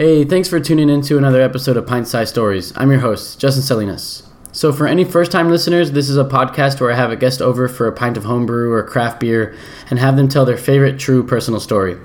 [0.00, 2.72] Hey, thanks for tuning in to another episode of Pint-Sized Stories.
[2.74, 4.22] I'm your host, Justin Salinas.
[4.50, 7.42] So, for any first time listeners, this is a podcast where I have a guest
[7.42, 9.54] over for a pint of homebrew or craft beer
[9.90, 11.98] and have them tell their favorite true personal story.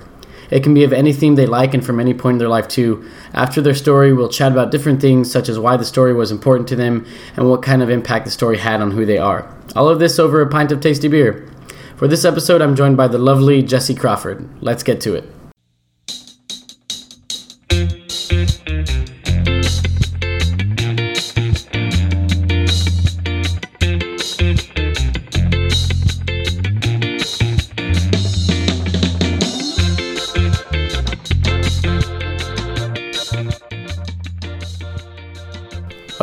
[0.51, 2.67] It can be of any theme they like and from any point in their life,
[2.67, 3.09] too.
[3.33, 6.67] After their story, we'll chat about different things, such as why the story was important
[6.67, 7.05] to them
[7.37, 9.49] and what kind of impact the story had on who they are.
[9.73, 11.47] All of this over a pint of tasty beer.
[11.95, 14.49] For this episode, I'm joined by the lovely Jesi Crawford.
[14.61, 15.31] Let's get to it.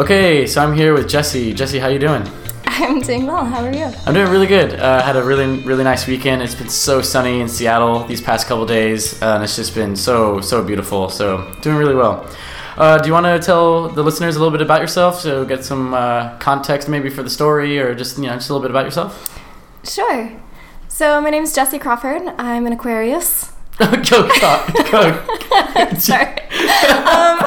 [0.03, 1.55] Okay, so I'm here with Jesi.
[1.55, 2.29] Jesi, how you doing?
[2.67, 3.45] I'm doing well.
[3.45, 3.85] How are you?
[4.05, 4.75] I'm doing really good.
[4.75, 6.43] Uh, had a really really nice weekend.
[6.43, 9.95] It's been so sunny in Seattle these past couple days, uh, and it's just been
[9.95, 11.09] so so beautiful.
[11.09, 12.29] So doing really well.
[12.77, 15.65] Uh, do you want to tell the listeners a little bit about yourself, so get
[15.65, 18.73] some uh, context maybe for the story, or just you know just a little bit
[18.73, 19.41] about yourself?
[19.85, 20.33] Sure.
[20.89, 22.23] So my name is Jesi Crawford.
[22.39, 23.53] I'm an Aquarius.
[23.79, 24.29] go, go,
[24.91, 25.95] go.
[25.97, 26.39] Sorry.
[27.03, 27.39] Um,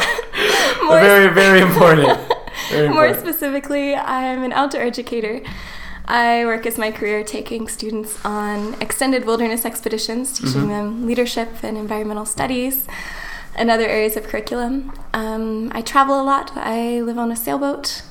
[0.85, 2.24] more, very very important.
[2.71, 3.27] Very more important.
[3.35, 5.41] specifically, I'm an outdoor educator.
[6.07, 10.69] I work as my career taking students on extended wilderness expeditions, teaching Mhm.
[10.69, 12.85] them leadership and environmental studies
[13.55, 14.91] and other areas of curriculum.
[15.13, 16.51] Um, I travel a lot.
[16.55, 18.03] I live on a sailboat.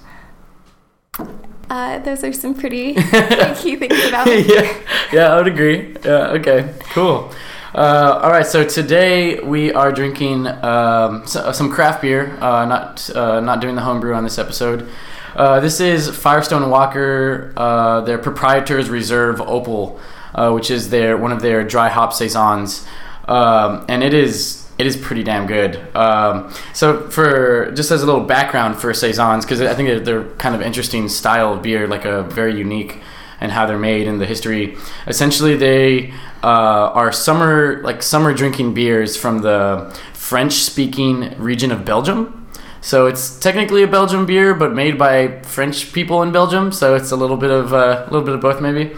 [1.71, 4.41] Uh, those are some pretty, pretty key things about me.
[4.43, 4.75] yeah,
[5.13, 5.95] yeah, I would agree.
[6.05, 7.31] Yeah, okay, cool.
[7.75, 12.37] Uh, all right, so today we are drinking um, so, some craft beer.
[12.41, 14.89] Uh, not uh, not doing the homebrew on this episode.
[15.35, 19.99] Uh, this is Firestone Walker, uh, their proprietor's reserve opal,
[20.37, 22.87] uh, which is their one of their dry hop saisons,
[23.27, 25.77] um, and it is it is pretty damn good.
[25.97, 30.31] Um, so for just as a little background for saisons, because I think they're, they're
[30.37, 33.01] kind of interesting style of beer, like a very unique
[33.45, 34.77] and how they're made and the history.
[35.07, 36.13] Essentially, they
[36.43, 42.49] uh, are summer like summer drinking beers from the French-speaking region of Belgium.
[42.81, 46.73] So it's technically a Belgian beer, but made by French people in Belgium.
[46.73, 48.97] So it's a little bit of uh, a little bit of both, maybe.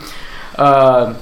[0.57, 1.15] Uh,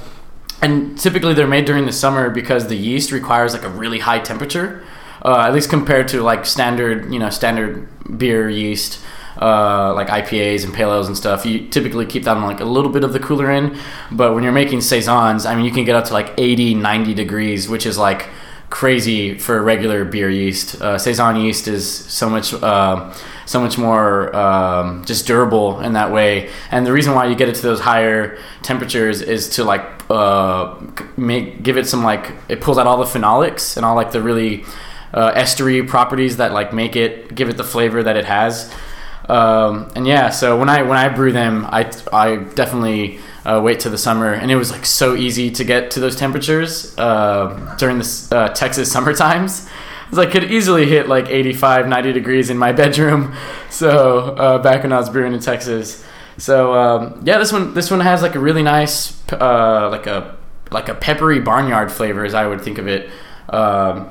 [0.61, 4.19] and typically they're made during the summer because the yeast requires like a really high
[4.19, 4.83] temperature,
[5.23, 7.87] uh, at least compared to like standard, you know, standard
[8.17, 8.99] beer yeast,
[9.41, 11.45] uh, like IPAs and pale ales and stuff.
[11.45, 13.77] You typically keep that on like a little bit of the cooler end,
[14.11, 17.13] but when you're making saisons, I mean, you can get up to like 80, 90
[17.13, 18.27] degrees, which is like
[18.69, 20.81] crazy for regular beer yeast.
[20.81, 22.53] Uh, saison yeast is so much.
[22.53, 23.13] Uh,
[23.45, 26.49] so much more um, just durable in that way.
[26.71, 30.75] And the reason why you get it to those higher temperatures is to like uh,
[31.17, 34.21] make give it some like it pulls out all the phenolics and all like the
[34.21, 34.63] really
[35.13, 38.71] uh, estery properties that like make it give it the flavor that it has.
[39.27, 43.79] Um, and yeah, so when I when I brew them, I I definitely uh, wait
[43.81, 47.75] to the summer, and it was like so easy to get to those temperatures uh,
[47.77, 49.67] during the uh, Texas summer times.
[50.05, 53.35] Because I could easily hit like 85, 90 degrees in my bedroom.
[53.71, 56.05] So uh, back when I was brewing in Texas.
[56.37, 60.37] So um, yeah, this one this one has like a really nice uh, like a
[60.71, 63.09] like a peppery barnyard flavor, as I would think of it.
[63.49, 64.09] Um,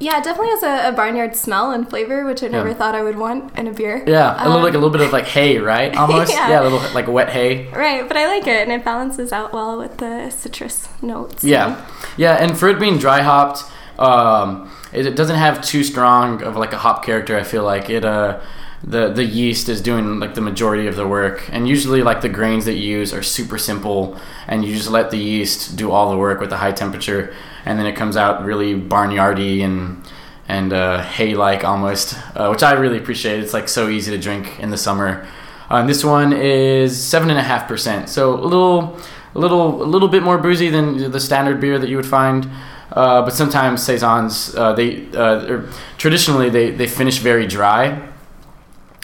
[0.00, 2.74] Yeah, it definitely has a, a barnyard smell and flavor, which I never Yeah.
[2.74, 4.02] thought I would want in a beer.
[4.06, 5.96] yeah, a little like a Um, little bit of like hay, right?
[6.02, 6.32] Almost.
[6.32, 6.50] Yeah.
[6.50, 7.68] yeah, a little like wet hay.
[7.72, 11.44] Right, but I like it, and it balances out well with the citrus notes.
[11.44, 11.80] Yeah,
[12.16, 13.62] yeah, and for it being dry hopped,
[13.98, 17.36] um, it, it doesn't have too strong of like a hop character.
[17.38, 18.04] I feel like it.
[18.04, 18.40] Uh,
[18.86, 22.28] the the yeast is doing like the majority of the work, and usually like the
[22.28, 26.10] grains that you use are super simple, and you just let the yeast do all
[26.10, 27.32] the work with the high temperature,
[27.64, 30.02] and then it comes out really barnyardy and
[30.46, 33.40] and uh, hay like almost, uh, which I really appreciate.
[33.40, 35.26] It's like so easy to drink in the summer.
[35.70, 38.98] And this one is seven and a half percent, so a little,
[39.34, 42.46] a little, a little bit more boozy than the standard beer that you would find.
[42.92, 45.62] Uh, but sometimes saisons, uh, they uh,
[45.96, 48.08] traditionally they, they finish very dry,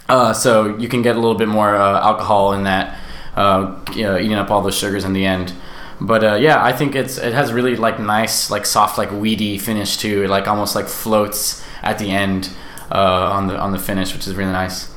[0.09, 2.99] uh, so you can get a little bit more alcohol in that,
[3.97, 5.53] you know, eating up all those sugars in the end.
[6.00, 9.58] But uh, yeah, I think it's it has really like nice, like soft, like weedy
[9.58, 10.25] finish too.
[10.25, 12.50] It like almost like floats at the end
[12.91, 14.88] uh, on the on the finish, which is really nice.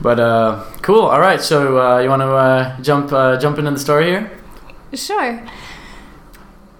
[0.00, 1.02] But uh, cool.
[1.02, 4.30] All right, so uh, you want to uh, jump uh, jump into the story here?
[4.92, 5.42] Sure.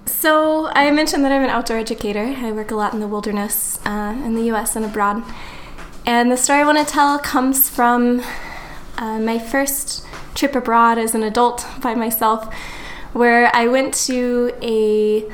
[0.07, 2.35] So I mentioned that I'm an outdoor educator.
[2.39, 4.77] I work a lot in the wilderness in the U.S.
[4.77, 5.23] and abroad.
[6.07, 8.23] And the story I want to tell comes from
[8.99, 12.53] uh, my first trip abroad as an adult by myself,
[13.15, 15.25] where I went to a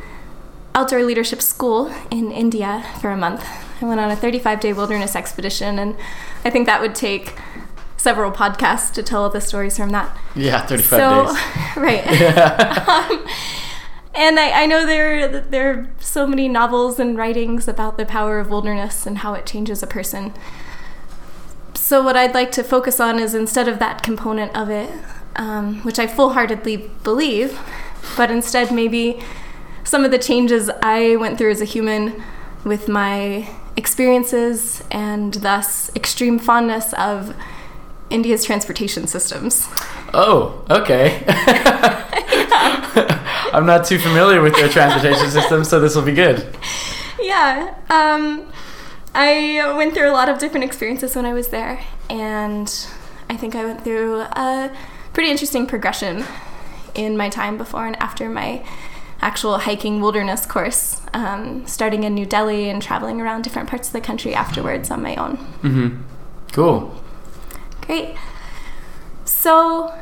[0.74, 3.44] outdoor leadership school in India for a month.
[3.82, 5.96] I went on a 35 day wilderness expedition, and
[6.44, 7.36] I think that would take
[7.96, 10.16] several podcasts to tell the stories from that.
[10.34, 11.76] Yeah, 35 so, days.
[11.76, 12.06] right.
[12.88, 13.26] um,
[14.14, 18.38] and I, I know there there are so many novels and writings about the power
[18.38, 20.34] of wilderness and how it changes a person.
[21.74, 24.90] So what I'd like to focus on is instead of that component of it,
[25.36, 27.58] um, which I full heartedly believe,
[28.16, 29.20] but instead maybe
[29.84, 32.22] some of the changes I went through as a human
[32.64, 37.34] with my experiences and thus extreme fondness of
[38.10, 39.68] India's transportation systems.
[40.12, 41.24] Oh, okay.
[43.52, 46.46] I'm not too familiar with their transportation system, so this will be good.
[47.20, 47.74] Yeah.
[47.88, 48.52] Um,
[49.14, 52.68] I went through a lot of different experiences when I was there, and
[53.28, 54.70] I think I went through a
[55.12, 56.24] pretty interesting progression
[56.94, 58.64] in my time before and after my
[59.22, 63.92] actual hiking wilderness course, um, starting in New Delhi and traveling around different parts of
[63.92, 65.36] the country afterwards on my own.
[65.62, 66.02] Mm-hmm.
[66.52, 67.02] Cool.
[67.82, 68.16] Great.
[69.24, 69.94] So,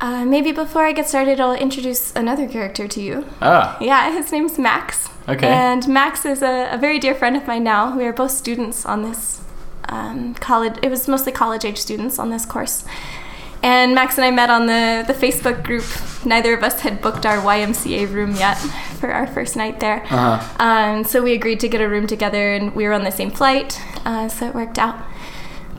[0.00, 3.26] uh, maybe before I get started, I'll introduce another character to you.
[3.40, 3.76] Ah.
[3.80, 5.08] Yeah, his name's Max.
[5.28, 5.46] Okay.
[5.46, 7.96] And Max is a, a very dear friend of mine now.
[7.96, 9.42] We are both students on this
[9.88, 10.76] um, college.
[10.82, 12.84] It was mostly college age students on this course.
[13.62, 15.84] And Max and I met on the, the Facebook group.
[16.24, 18.56] Neither of us had booked our YMCA room yet
[18.98, 20.02] for our first night there.
[20.04, 20.56] Uh-huh.
[20.58, 23.30] Um, so we agreed to get a room together, and we were on the same
[23.30, 25.04] flight, uh, so it worked out.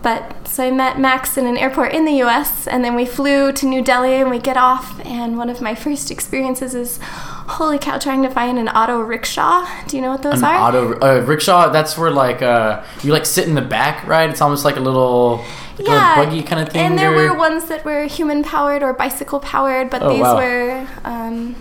[0.03, 3.51] But so I met Max in an airport in the US, and then we flew
[3.53, 4.99] to New Delhi and we get off.
[5.05, 9.65] And one of my first experiences is holy cow, trying to find an auto rickshaw.
[9.87, 10.57] Do you know what those An are?
[10.67, 11.69] auto uh, rickshaw.
[11.69, 14.29] That's where like uh, you like sit in the back, right?
[14.29, 16.81] It's almost like a little, like a little buggy kind of thing.
[16.85, 20.35] And there were ones that were human powered or bicycle powered, but Oh, these wow.
[20.35, 21.55] were um,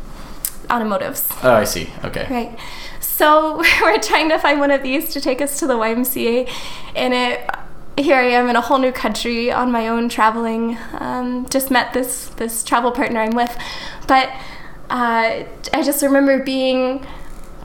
[0.69, 1.29] automotives.
[1.45, 1.89] Oh, I see.
[2.05, 2.27] Okay.
[2.29, 2.59] Right.
[3.01, 6.51] So we're trying to find one of these to take us to the YMCA,
[6.97, 7.49] and it.
[8.03, 10.77] Here I am in a whole new country on my own, traveling.
[10.99, 13.57] Um, just met this this travel partner I'm with,
[14.09, 14.29] but
[14.91, 17.07] uh, I just remember being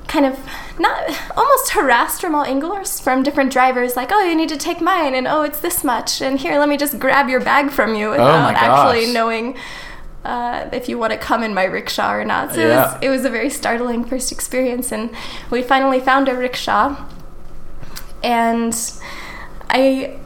[0.07, 0.39] kind of
[0.79, 0.97] not
[1.35, 5.13] almost harassed from all angles from different drivers like oh you need to take mine
[5.13, 8.11] and oh it's this much and here let me just grab your bag from you
[8.11, 9.57] without Oh actually knowing
[10.23, 12.67] uh, if you want to come in my rickshaw or not so Yeah.
[12.67, 15.09] it, was, it was a very startling first experience and
[15.51, 16.95] we finally found a rickshaw
[18.23, 18.73] and
[19.69, 20.17] i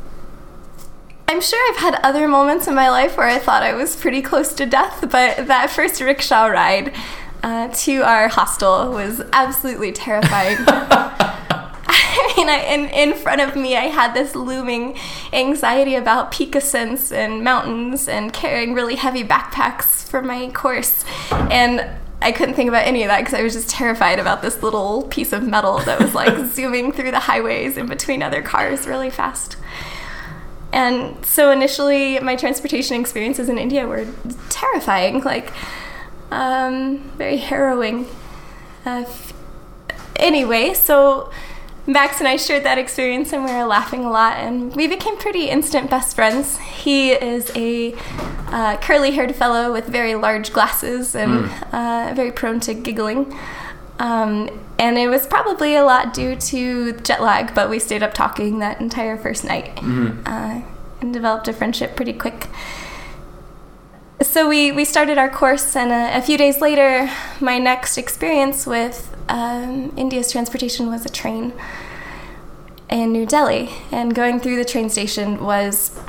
[1.31, 4.22] I'm sure I've had other moments in my life where I thought I was pretty
[4.22, 6.94] close to death, but that first rickshaw ride
[7.42, 10.57] uh, to our hostel was absolutely terrifying.
[10.68, 14.98] I mean, I, in, in front of me, I had this looming
[15.31, 21.06] anxiety about peak ascents and mountains and carrying really heavy backpacks for my course.
[21.31, 21.89] And
[22.22, 25.04] I couldn't think about any of that because I was just terrified about this little
[25.04, 29.10] piece of metal that was like zooming through the highways in between other cars really
[29.10, 29.56] fast.
[30.73, 34.07] And so initially, my transportation experiences in India were
[34.50, 35.51] terrifying, like
[36.31, 38.07] um, very harrowing.
[38.85, 39.33] Uh, f-
[40.15, 41.29] anyway, so
[41.88, 45.18] Max and I shared that experience, and we were laughing a lot, and we became
[45.18, 46.57] pretty instant best friends.
[46.59, 47.94] He is a
[48.47, 53.38] uh, curly-haired fellow with very large glasses and uh, very prone to giggling.
[54.01, 54.50] Um,
[54.80, 58.57] and it was probably a lot due to jet lag, but we stayed up talking
[58.57, 59.78] that entire first night
[60.25, 60.61] uh,
[61.02, 62.47] and developed a friendship pretty quick.
[64.23, 68.66] So we, we started our course, and a, a few days later, my next experience
[68.66, 71.54] with um, India's transportation was a train
[72.90, 73.69] in New Delhi.
[73.92, 75.99] And going through the train station was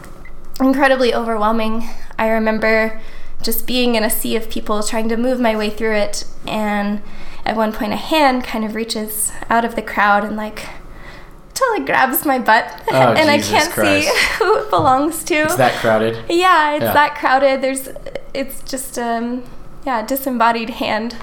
[0.61, 1.91] incredibly overwhelming.
[2.19, 3.03] I remember
[3.43, 7.03] just being in a sea of people trying to move my way through it, and
[7.45, 10.69] at one point, a hand kind of reaches out of the crowd and like
[11.55, 14.09] totally grabs my butt, Oh, and Jesus I can't Christ.
[14.09, 15.35] see who it belongs to.
[15.35, 16.25] It's that crowded.
[16.29, 16.93] Yeah, it's Yeah.
[16.93, 17.61] that crowded.
[17.63, 17.89] There's,
[18.33, 19.45] it's just um,
[19.85, 21.17] yeah, disembodied hand.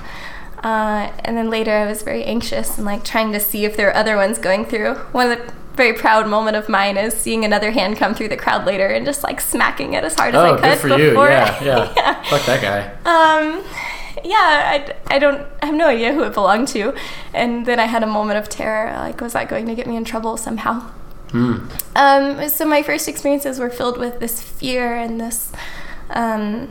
[0.64, 3.88] Uh, and then later, I was very anxious and like trying to see if there
[3.90, 4.96] are other ones going through.
[5.14, 8.36] One of the very proud moment of mine is seeing another hand come through the
[8.36, 10.88] crowd later and just like smacking it as hard as Oh, I good could for
[11.00, 11.10] you.
[11.12, 11.30] before.
[11.30, 12.24] Yeah, yeah.
[12.24, 12.92] Fuck that guy.
[13.06, 13.64] Um,
[14.24, 16.94] yeah, I, I don't, I have no idea who it belonged to.
[17.34, 18.92] And then I had a moment of terror.
[18.98, 20.92] Like, was that going to get me in trouble somehow?
[21.32, 21.68] Hmm.
[21.96, 25.52] Um, so my first experiences were filled with this fear and this
[26.10, 26.70] um,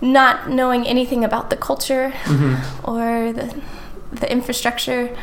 [0.00, 2.12] not knowing anything about the culture
[2.84, 3.62] or the
[4.12, 5.16] the infrastructure.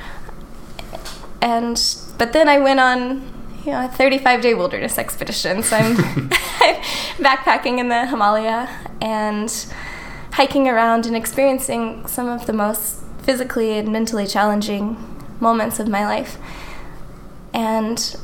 [1.41, 1.79] And
[2.17, 3.31] but then I went on
[3.63, 5.61] you know a 35 day wilderness expedition.
[5.61, 5.95] So I'm
[7.19, 8.69] backpacking in the Himalaya
[9.01, 9.49] and
[10.39, 14.95] hiking around and experiencing some of the most physically and mentally challenging
[15.41, 16.37] moments of my life.
[17.53, 18.15] And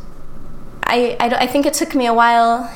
[0.83, 2.71] I, I, I think it took me a while,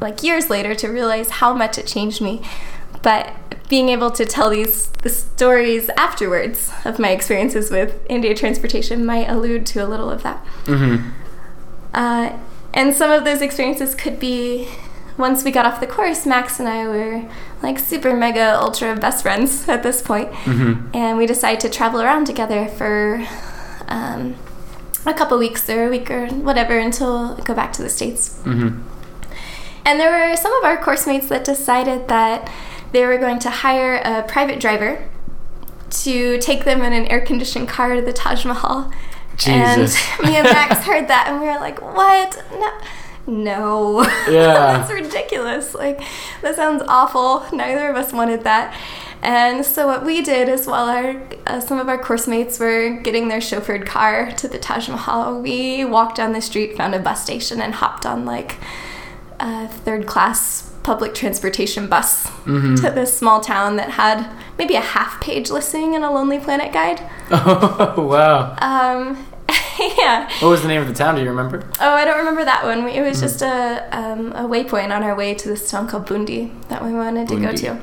[0.00, 2.40] like years later, to realize how much it changed me.
[3.02, 3.34] But
[3.68, 9.28] being able to tell these the stories afterwards of my experiences with India transportation might
[9.28, 10.42] allude to a little of that.
[10.64, 11.10] Mm-hmm.
[11.92, 12.38] Uh,
[12.72, 14.66] and some of those experiences could be
[15.18, 17.28] once we got off the course, Max and I were
[17.62, 20.30] like super mega ultra best friends at this point.
[20.32, 20.94] Mm-hmm.
[20.94, 23.26] and we decided to travel around together for
[23.88, 24.36] um,
[25.06, 28.40] a couple weeks or a week or whatever until go back to the states.
[28.44, 28.88] Mm-hmm.
[29.84, 32.50] And there were some of our course mates that decided that
[32.92, 35.08] they were going to hire a private driver
[35.90, 38.90] to take them in an air conditioned car to the Taj Mahal.
[39.36, 39.96] Jesus.
[40.18, 42.42] And me and Max heard that and we were like, what?
[42.52, 42.70] No.
[43.26, 44.02] No.
[44.28, 44.78] Yeah.
[44.78, 45.74] That's ridiculous.
[45.74, 46.00] Like,
[46.42, 47.44] that sounds awful.
[47.52, 48.74] Neither of us wanted that.
[49.20, 52.90] And so what we did is while our uh, some of our course mates were
[53.02, 56.98] getting their chauffeured car to the Taj Mahal, we walked down the street, found a
[56.98, 58.56] bus station, and hopped on like
[59.38, 62.74] a third class public transportation bus Mm-hmm.
[62.76, 66.72] to this small town that had maybe a half page listing in a Lonely Planet
[66.72, 67.00] guide.
[67.30, 68.56] Oh wow.
[68.58, 69.24] Um,
[69.98, 70.30] yeah.
[70.40, 71.14] What was the name of the town?
[71.14, 71.68] Do you remember?
[71.80, 72.88] Oh, I don't remember that one.
[72.88, 76.50] It was just a um, a waypoint on our way to this town called Bundi
[76.68, 77.80] that we wanted to go to.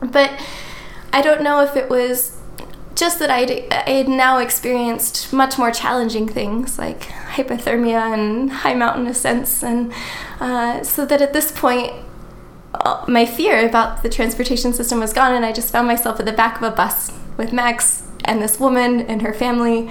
[0.00, 0.32] But
[1.12, 2.38] I don't know if it was
[2.94, 8.74] just that I'd, I had now experienced much more challenging things like hypothermia and high
[8.74, 9.92] mountain ascents, and
[10.40, 11.92] uh, so that at this point,
[12.74, 16.26] uh, my fear about the transportation system was gone, and I just found myself at
[16.26, 19.90] the back of a bus with Max and this woman and her family.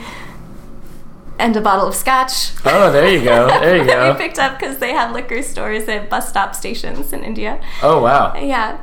[1.37, 2.51] And a bottle of scotch.
[2.65, 3.47] Oh, there you go.
[3.47, 7.11] There you that we picked up because they have liquor stores at bus stop stations
[7.11, 7.59] in India.
[7.83, 8.33] Oh wow.
[8.35, 8.77] Yeah.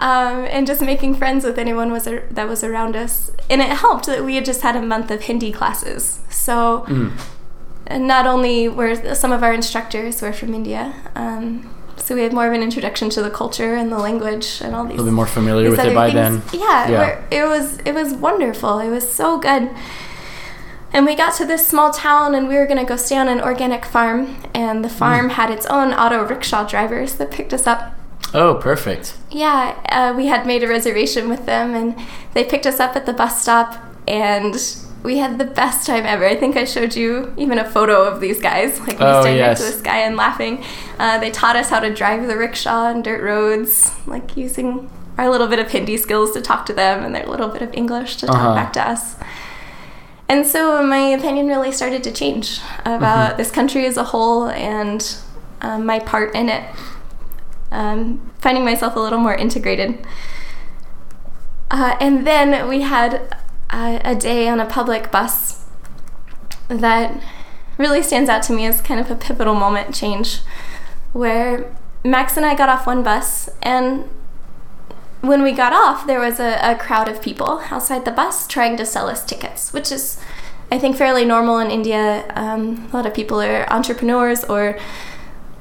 [0.00, 3.68] Um, and just making friends with anyone was ar- that was around us, and it
[3.68, 6.18] helped that we had just had a month of Hindi classes.
[6.30, 7.12] So, Mm.
[7.86, 12.32] and not only were some of our instructors were from India, um, so we had
[12.32, 14.94] more of an introduction to the culture and the language and all these.
[14.94, 16.42] A little bit more familiar with it by things.
[16.50, 16.60] then.
[16.60, 17.20] Yeah, Yeah.
[17.30, 18.80] it was it was wonderful.
[18.80, 19.70] It was so good.
[20.94, 23.40] And we got to this small town, and we were gonna go stay on an
[23.40, 27.92] organic farm, and the farm had its own auto rickshaw drivers that picked us up.
[28.32, 29.14] Oh, perfect.
[29.30, 31.96] Yeah, uh, we had made a reservation with them, and
[32.32, 34.54] they picked us up at the bus stop, and
[35.02, 36.24] we had the best time ever.
[36.24, 39.36] I think I showed you even a photo of these guys, like me Oh, standing
[39.38, 39.58] yes.
[39.58, 40.64] next to this guy and laughing.
[41.00, 45.28] Uh, they taught us how to drive the rickshaw on dirt roads, like using our
[45.28, 48.16] little bit of Hindi skills to talk to them and their little bit of English
[48.18, 48.54] to talk Uh-huh.
[48.54, 49.16] back to us.
[50.28, 53.36] And so my opinion really started to change about Mm-hmm.
[53.36, 55.16] this country as a whole and
[55.60, 56.64] um, my part in it.
[57.70, 60.06] Um, finding myself a little more integrated.
[61.70, 63.36] Uh, and then we had
[63.70, 65.64] a, a day on a public bus
[66.68, 67.20] that
[67.78, 70.40] really stands out to me as kind of a pivotal moment change
[71.12, 74.08] where Max and I got off one bus and
[75.28, 78.76] when we got off, there was a, a crowd of people outside the bus trying
[78.76, 80.18] to sell us tickets, which is,
[80.70, 82.24] I think, fairly normal in India.
[82.34, 84.78] Um, a lot of people are entrepreneurs or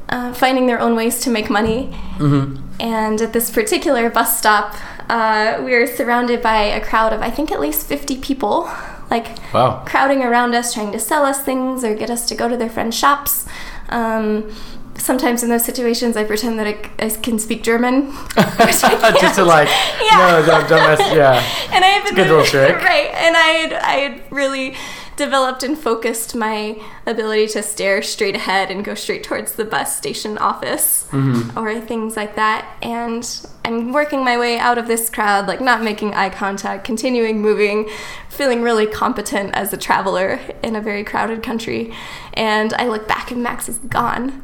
[0.09, 1.89] uh, finding their own ways to make money.
[2.17, 2.61] Mm-hmm.
[2.79, 4.75] And at this particular bus stop,
[5.09, 8.69] uh, we were surrounded by a crowd of, I think, at least 50 people,
[9.09, 9.83] like Wow.
[9.85, 12.69] crowding around us, trying to sell us things or get us to go to their
[12.69, 13.45] friends' shops.
[13.89, 14.51] Um,
[14.97, 18.11] sometimes in those situations, I pretend that I, I can speak German.
[18.35, 19.67] Just to like,
[20.01, 20.17] Yeah.
[20.17, 20.99] no, don't, don't mess.
[20.99, 21.33] Yeah.
[21.73, 22.75] and I have been good little trick.
[22.77, 23.09] right?
[23.15, 24.75] And I had, I had really
[25.15, 29.95] developed and focused my ability to stare straight ahead and go straight towards the bus
[29.97, 31.57] station office Mm-hmm.
[31.57, 32.65] or things like that.
[32.81, 33.23] And
[33.63, 37.87] I'm working my way out of this crowd, like not making eye contact, continuing moving,
[38.29, 41.93] feeling really competent as a traveler in a very crowded country.
[42.33, 44.41] And I look back and Max is gone.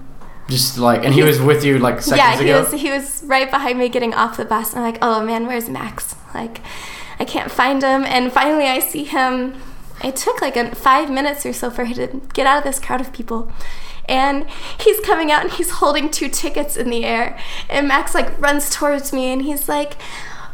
[0.47, 2.61] Just like, and he was with you like seconds yeah, he ago.
[2.61, 5.45] was he was right behind me getting off the bus, and I'm like, oh man,
[5.45, 6.15] where's Max?
[6.33, 6.61] Like,
[7.19, 8.03] I can't find him.
[8.03, 9.61] And finally, I see him.
[10.03, 12.79] It took like a, five minutes or so for him to get out of this
[12.79, 13.51] crowd of people.
[14.07, 17.39] And he's coming out and he's holding two tickets in the air.
[17.69, 19.97] And Max like runs towards me and he's like,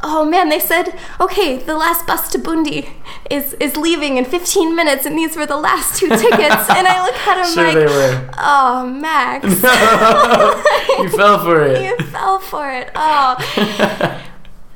[0.04, 2.90] "Oh man, they said okay, the last bus to Bundi
[3.30, 7.06] is is leaving in 15 minutes, and these were the last two tickets." and I
[7.06, 8.30] look at him Sure like, they were.
[8.38, 9.46] "Oh, Max."
[11.00, 11.82] you fell for it.
[12.00, 12.92] you fell for it.
[12.94, 13.38] Oh.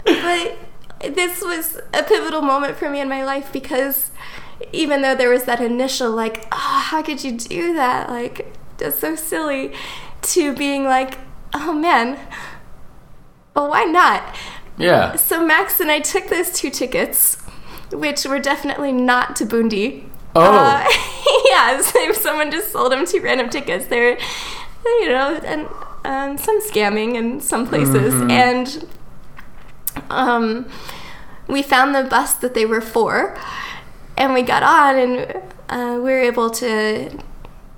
[0.06, 4.12] but this was a pivotal moment for me in my life because
[4.74, 8.10] even though there was that initial like, oh, how could you do that?
[8.10, 9.74] Like, that's so silly.
[10.22, 11.18] To being like,
[11.54, 12.20] oh man,
[13.56, 14.36] well, why not?
[14.78, 15.16] Yeah.
[15.16, 17.38] So Max and I took those two tickets.
[17.92, 20.04] which were definitely not to Bundi.
[20.36, 20.42] Oh.
[20.42, 20.84] Uh,
[21.46, 24.18] yes, if someone just sold them two random tickets, they're,
[24.86, 25.68] you know, and
[26.06, 28.14] um, some scamming in some places.
[28.14, 28.30] Mhm.
[28.32, 28.88] And
[30.10, 30.68] um,
[31.48, 33.36] we found the bus that they were for,
[34.20, 37.10] and we got on, and uh, we were able to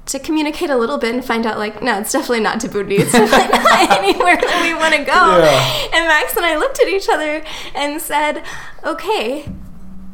[0.07, 3.11] to communicate a little bit and find out like no it's definitely not Bundi it's
[3.13, 5.97] definitely not anywhere that we want to go Yeah.
[5.97, 7.41] and Max and I looked at each other
[7.75, 8.43] and said
[8.83, 9.45] okay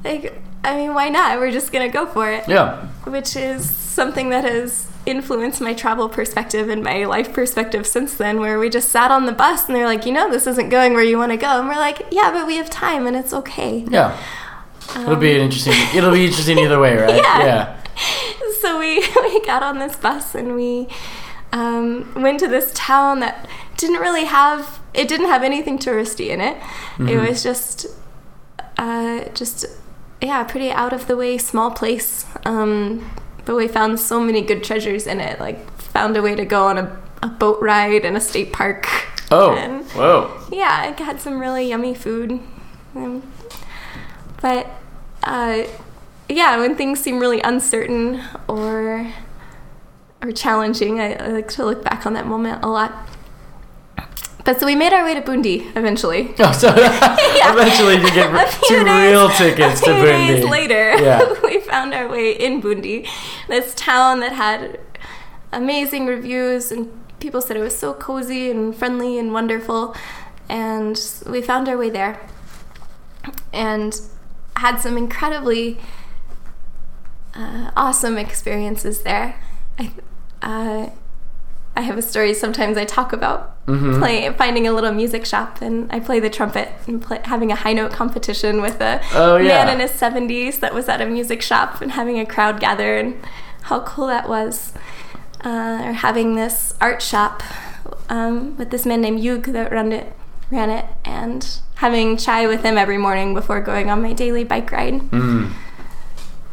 [0.04, 2.86] like I mean why not we're just gonna go for it yeah.
[3.06, 8.40] which is something that has influenced my travel perspective and my life perspective since then
[8.42, 10.94] where we just sat on the bus and they're like you know this isn't going
[10.94, 13.34] where you want to go and we're like yeah but we have time and it's
[13.34, 14.16] okay Yeah.
[14.96, 15.74] It'll be an interesting.
[15.96, 17.16] It'll be interesting either way, right?
[17.16, 17.44] Yeah.
[17.44, 17.84] Yeah.
[18.62, 20.88] so we, we got on this bus and we
[21.52, 26.42] um, went to this town that didn't really have it didn't have anything touristy in
[26.42, 26.58] it
[27.08, 27.86] it was just
[28.78, 29.66] uh, just
[30.20, 33.08] yeah pretty out of the way small place um,
[33.46, 36.66] but we found so many good treasures in it like found a way to go
[36.66, 38.88] on a, a boat ride in a state park
[39.30, 39.56] Oh.
[39.56, 40.40] And- Whoa.
[40.52, 42.40] yeah, I had some really yummy food.
[42.96, 43.24] Um,
[44.42, 44.68] but
[45.28, 45.68] uh,
[46.30, 49.12] yeah, when things seem really uncertain or
[50.22, 52.92] or challenging, I, I like to look back on that moment a lot.
[54.44, 56.34] But so we made our way to Bundi eventually.
[56.40, 58.32] Oh, so eventually you get
[58.68, 60.28] two days- real tickets to Bundi.
[60.28, 61.34] days later, Yeah.
[61.44, 63.06] we found our way in Bundi,
[63.50, 64.80] this town that had
[65.52, 69.96] amazing reviews, and people said it was so cozy and friendly and wonderful.
[70.50, 72.18] And we found our way there,
[73.54, 74.00] and
[74.58, 75.78] had some incredibly
[77.36, 79.36] uh, awesome experiences there.
[79.78, 79.92] I,
[80.42, 80.90] uh,
[81.76, 84.00] I have a story sometimes I talk about Mhm.
[84.00, 87.56] play, finding a little music shop, and I play the trumpet and play, having a
[87.56, 89.66] high note competition with a Oh, yeah.
[89.66, 92.98] man in his 70s that was at a music shop and having a crowd gather,
[92.98, 93.16] and
[93.64, 94.74] how cool that was.
[95.46, 97.44] Uh, or having this art shop
[98.10, 100.12] um, with this man named Yug that ran it,
[100.52, 104.72] ran it, and having chai with him every morning before going on my daily bike
[104.72, 105.52] ride Mm.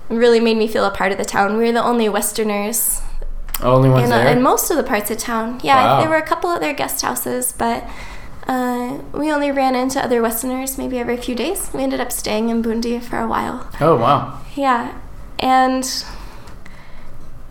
[0.08, 1.56] really made me feel a part of the town.
[1.56, 3.00] We were the only Westerners
[3.62, 4.28] Only ones in, there.
[4.28, 5.60] in most of the parts of town.
[5.62, 6.00] Yeah, Wow.
[6.00, 7.84] there were a couple other guest houses, but
[8.46, 11.70] uh, we only ran into other Westerners maybe every few days.
[11.72, 13.66] We ended up staying in Bundi for a while.
[13.80, 14.40] oh wow.
[14.54, 14.92] Yeah,
[15.38, 15.84] and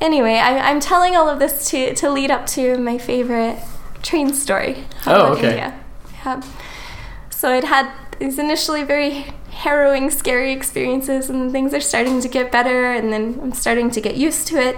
[0.01, 3.57] anyway, I, I'm telling all of this to, to lead up to my favorite
[4.03, 5.49] train story Oh, okay.
[5.49, 5.79] India.
[7.29, 12.51] So I'd had these initially very harrowing, scary experiences, and things are starting to get
[12.51, 14.77] better, and then I'm starting to get used to it.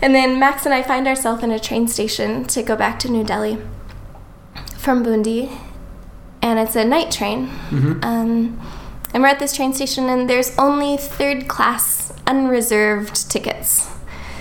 [0.00, 3.08] And then Max and I find ourselves in a train station to go back to
[3.08, 3.58] New Delhi
[4.76, 5.56] from Bundi,
[6.42, 7.50] and it's a night train.
[7.70, 8.04] Mhm.
[8.04, 8.60] Um,
[9.14, 13.88] and we're at this train station, and there's only third class unreserved tickets.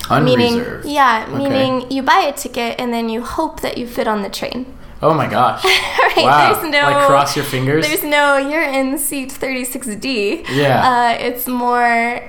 [0.09, 0.37] Unreserved.
[0.39, 1.37] Meaning, yeah, Okay.
[1.37, 4.65] meaning you buy a ticket and then you hope that you fit on the train.
[5.01, 5.63] Oh my gosh.
[5.65, 6.13] right?
[6.17, 6.53] Wow.
[6.53, 7.87] There's no like cross your fingers.
[7.87, 10.47] There's no you're in seat 36D.
[10.49, 10.87] Yeah.
[10.87, 12.21] Uh, it's more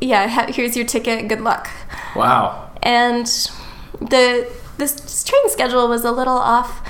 [0.00, 1.70] yeah, ha- here's your ticket, good luck.
[2.16, 2.70] wow.
[2.82, 3.26] And
[4.00, 6.86] the this train schedule was a little off,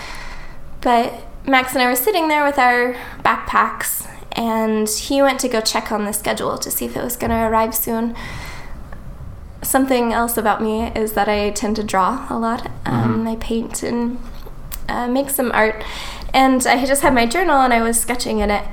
[0.81, 1.13] but
[1.47, 5.93] Max and I were sitting there with our backpacks and he went to go check
[5.93, 8.17] on the schedule to see if it was going to arrive soon.
[9.63, 12.71] Something else about me is that I tend to draw a lot.
[12.87, 14.19] Um, I paint and
[14.89, 15.83] uh, make some art.
[16.35, 18.65] And I just had my journal and I was sketching in it.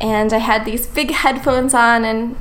[0.00, 2.36] And I had these big headphones on, and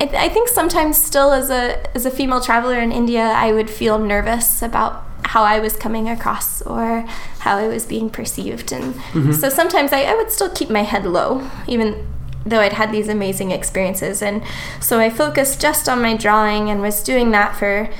[0.00, 3.70] I, I think sometimes still as a as a female traveler in India, I would
[3.70, 7.02] feel nervous about how I was coming across or
[7.40, 8.72] how I was being perceived.
[8.72, 8.94] And
[9.34, 12.06] so sometimes I, I would still keep my head low, even
[12.44, 14.22] though I'd had these amazing experiences.
[14.22, 14.42] And
[14.80, 17.90] so I focused just on my drawing and was doing that for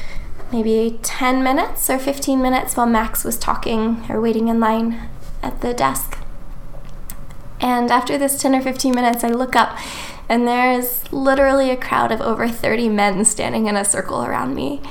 [0.52, 5.08] maybe 10 minutes or 15 minutes while Max was talking or waiting in line
[5.42, 6.18] at the desk.
[7.60, 9.78] And after this 10 or 15 minutes, I look up
[10.28, 14.54] and there is literally a crowd of over 30 men standing in a circle around
[14.54, 14.82] me.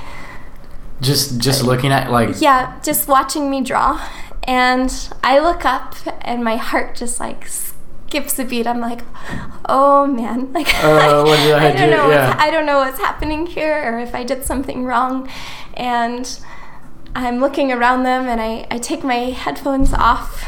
[1.00, 4.00] Just just looking at like Yeah, just watching me draw.
[4.44, 4.90] And
[5.22, 7.46] I look up and my heart just like
[8.16, 8.66] skips a beat.
[8.66, 9.00] I'm like,
[9.66, 11.96] oh man, like Uh, what did I don't do?
[11.96, 12.10] know.
[12.10, 12.28] Yeah.
[12.30, 15.28] What's, I don't know what's happening here or if I did something wrong.
[15.74, 16.38] And
[17.14, 20.44] I'm looking around them and I, I take my headphones off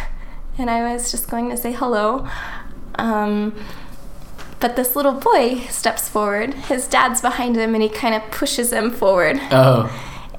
[0.56, 2.26] and I was just going to say hello.
[2.96, 3.54] Um,
[4.60, 6.54] but this little boy steps forward.
[6.54, 9.38] His dad's behind him and he kind of pushes him forward.
[9.52, 9.88] Oh.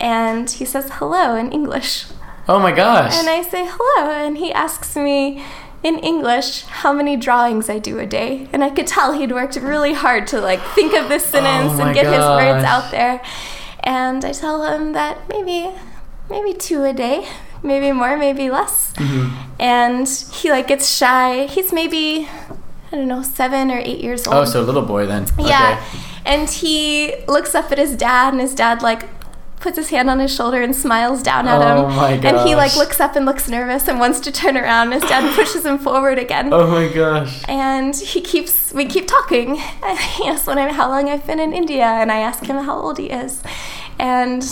[0.01, 2.05] And he says hello in English.
[2.47, 3.13] Oh my gosh.
[3.15, 5.43] And I say hello, and he asks me,
[5.81, 8.47] in English how many drawings I do a day.
[8.51, 11.85] And I could tell he'd worked really hard to like think of this sentence Oh
[11.85, 13.21] and get his words out there.
[13.81, 15.71] And I tell him that maybe
[16.29, 17.27] maybe two a day,
[17.63, 18.93] maybe more, maybe less.
[18.93, 19.61] Mm-hmm.
[19.61, 21.45] And he like gets shy.
[21.47, 22.27] He's maybe
[22.91, 24.35] I don't know, 7 or 8 years old.
[24.35, 25.27] Oh, so a little boy then.
[25.37, 25.79] Yeah.
[25.79, 25.99] Okay.
[26.25, 29.07] And he looks up at his dad, and his dad, like,
[29.59, 31.85] puts his hand on his shoulder and smiles down at him.
[31.85, 34.91] Oh my And he, like, looks up and looks nervous and wants to turn around.
[34.91, 36.53] His dad pushes him forward again.
[36.53, 37.43] Oh my gosh.
[37.47, 39.55] And he keeps, we keep talking.
[40.19, 42.79] He asks when I'm, how long I've been in India, and I ask him how
[42.79, 43.41] old he is.
[43.97, 44.43] And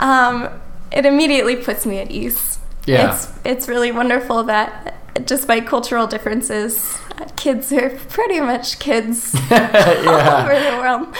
[0.00, 0.48] um,
[0.92, 2.58] it immediately puts me at ease.
[2.86, 3.12] Yeah.
[3.12, 4.94] It's, it's really wonderful that
[5.26, 6.98] despite cultural differences,
[7.36, 11.14] kids are pretty much kids all over the world.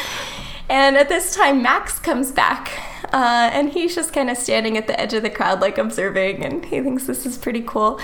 [0.69, 2.71] And at this time, Max comes back,
[3.13, 6.45] uh, and he's just kind of standing at the edge of the crowd, like observing,
[6.45, 8.01] and he thinks this is pretty cool.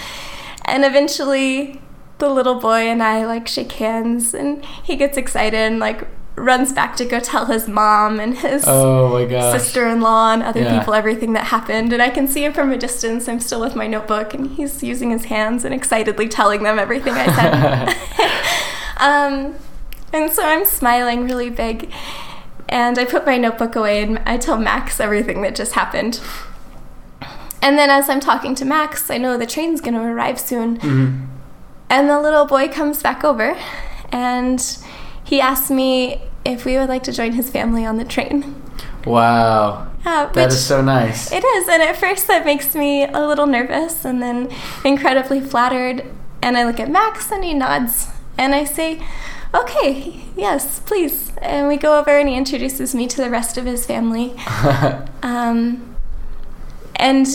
[0.64, 1.80] And eventually,
[2.18, 6.72] the little boy and I like shake hands, and he gets excited and like runs
[6.72, 10.78] back to go tell his mom and his Oh sister-in-law and other Yeah.
[10.80, 11.92] people everything that happened.
[11.92, 13.28] And i can see him from a distance.
[13.28, 17.12] I'm still with my notebook and he's using his hands and excitedly telling them everything
[17.14, 17.96] i said.
[18.96, 19.54] Um,
[20.12, 21.92] and so i'm smiling really big
[22.68, 26.20] and i put my notebook away and i tell max everything that just happened
[27.62, 30.78] and then as i'm talking to max i know the train's going to arrive soon
[30.78, 31.26] Mhm.
[31.90, 33.56] and the little boy comes back over
[34.12, 34.78] and
[35.24, 38.60] he asks me if we would like to join his family on the train.
[39.06, 39.86] Wow.
[40.04, 41.32] Uh, That is so nice.
[41.32, 44.50] it is, and at first that makes me a little nervous and then
[44.84, 46.04] incredibly flattered.
[46.42, 49.00] And I look at Max and he nods, and I say,
[49.54, 51.32] Okay, yes, please.
[51.38, 54.34] And we go over and he introduces me to the rest of his family.
[55.24, 55.96] Um,
[56.96, 57.26] and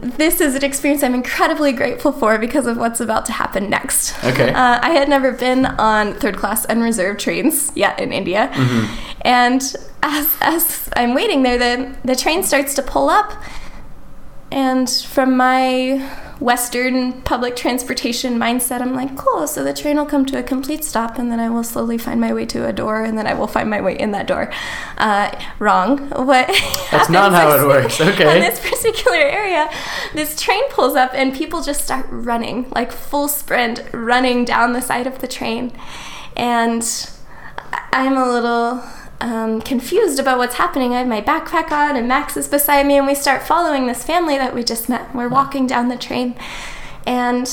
[0.00, 4.16] this is an experience I'm incredibly grateful for because of what's about to happen next.
[4.24, 4.52] Okay.
[4.52, 8.50] Uh, I had never been on third class unreserved trains yet in India.
[8.52, 9.16] Mm-hmm.
[9.22, 9.62] And
[10.02, 13.32] as, as I'm waiting there, the, the train starts to pull up.
[14.50, 16.08] And from my
[16.40, 20.84] Western public transportation mindset, I'm like, cool, so the train will come to a complete
[20.84, 23.32] stop, and then I will slowly find my way to a door, and then I
[23.32, 24.52] will find my way in that door.
[24.98, 26.10] Uh, wrong.
[26.10, 26.48] What
[26.90, 28.00] That's not how it works.
[28.06, 28.36] Okay.
[28.36, 29.68] In this particular area,
[30.14, 34.80] this train pulls up, and people just start running, like full sprint, running down the
[34.80, 35.72] side of the train.
[36.36, 36.84] And
[37.92, 38.82] I'm a little
[39.20, 40.92] um, confused about what's happening.
[40.92, 44.04] I have my backpack on, and Max is beside me, and we start following this
[44.04, 45.14] family that we just met.
[45.14, 46.34] We're walking down the train,
[47.06, 47.46] and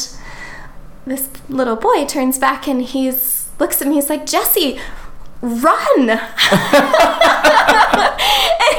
[1.05, 3.95] this little boy turns back and he's looks at me.
[3.95, 4.79] He's like, "Jesi,
[5.41, 6.19] run!" and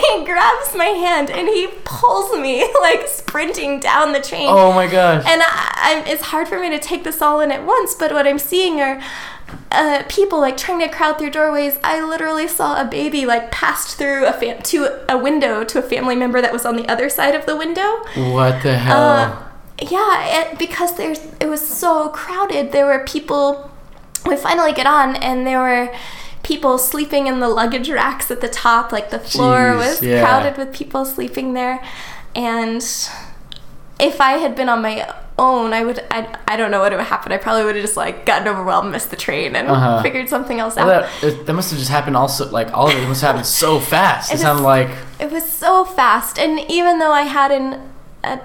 [0.04, 4.48] he grabs my hand and he pulls me like sprinting down the train.
[4.48, 5.24] oh my gosh.
[5.26, 8.26] And I, it's hard for me to take this all in at once, but what
[8.26, 9.00] I'm seeing are
[9.70, 11.78] uh, people like trying to crowd through doorways.
[11.82, 15.82] I literally saw a baby like passed through a fam- to a window to a
[15.82, 17.98] family member that was on the other side of the window.
[18.32, 18.98] what the hell?
[18.98, 19.42] Uh,
[19.80, 22.72] yeah, it, because there's it was so crowded.
[22.72, 23.70] There were people.
[24.26, 25.94] We finally get on, and there were
[26.42, 28.92] people sleeping in the luggage racks at the top.
[28.92, 30.20] Like the floor Jeez, was yeah.
[30.20, 31.84] crowded with people sleeping there,
[32.34, 32.82] and
[34.00, 35.98] if I had been on my own, I would.
[36.10, 37.32] I, I don't know what would have happened.
[37.32, 40.00] I probably would have just like gotten overwhelmed, missed the train, and Uh-huh.
[40.02, 41.06] figured something else Well, out.
[41.22, 43.80] that, that must have just happened also, like, all of it must have happened so
[43.94, 44.30] fast.
[44.30, 47.90] It It sounded like, It was so fast, and even though I had an,
[48.22, 48.38] a,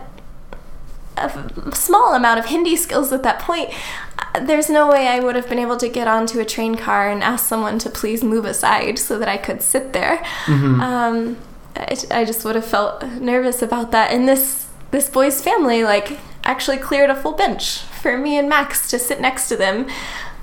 [1.17, 3.69] a small amount of Hindi skills at that point,
[4.17, 7.09] uh, there's no way I would have been able to get onto a train car
[7.09, 10.23] and ask someone to please move aside so that I could sit there.
[10.47, 11.37] Um,
[11.75, 14.11] I, I just would have felt nervous about that.
[14.11, 18.89] And this this boy's family like actually cleared a full bench for me and Max
[18.91, 19.87] to sit next to them,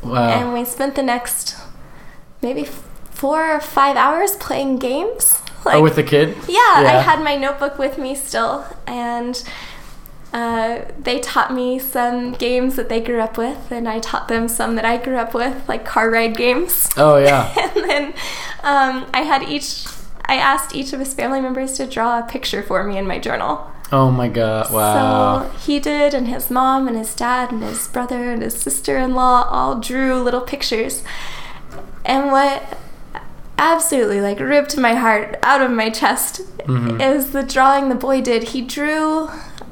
[0.02, 0.28] wow.
[0.28, 1.56] and we spent the next
[2.42, 5.40] maybe four or five hours playing games.
[5.64, 6.37] Like, oh, with the kid?
[6.48, 9.42] yeah, I had my notebook with me still, and
[10.32, 14.48] uh, they taught me some games that they grew up with, and I taught them
[14.48, 16.90] some that I grew up with, like car ride games.
[16.96, 17.52] Oh, yeah.
[17.74, 18.04] and then
[18.62, 19.87] um, I had each.
[20.28, 23.18] I asked each of his family members to draw a picture for me in my
[23.18, 23.70] journal.
[23.92, 24.72] Oh my god.
[24.72, 25.42] Wow.
[25.51, 28.96] So he did, and his mom, and his dad, and his brother, and his sister
[28.99, 31.03] in law all drew little pictures.
[32.05, 32.79] And what
[33.59, 37.01] absolutely like ripped my heart out of my chest Mhm.
[37.01, 38.49] is the drawing the boy did.
[38.49, 39.31] He drew